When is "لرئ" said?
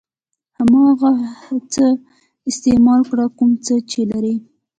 4.11-4.35